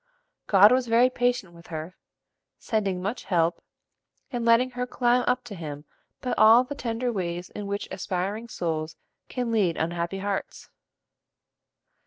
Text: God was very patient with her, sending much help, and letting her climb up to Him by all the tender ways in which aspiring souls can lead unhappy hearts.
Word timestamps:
God 0.47 0.71
was 0.71 0.87
very 0.87 1.11
patient 1.11 1.53
with 1.53 1.67
her, 1.67 1.95
sending 2.57 3.03
much 3.03 3.25
help, 3.25 3.61
and 4.31 4.43
letting 4.43 4.71
her 4.71 4.87
climb 4.87 5.23
up 5.27 5.43
to 5.43 5.53
Him 5.53 5.85
by 6.21 6.33
all 6.39 6.63
the 6.63 6.73
tender 6.73 7.11
ways 7.11 7.49
in 7.51 7.67
which 7.67 7.87
aspiring 7.91 8.47
souls 8.49 8.95
can 9.29 9.51
lead 9.51 9.77
unhappy 9.77 10.17
hearts. 10.17 10.69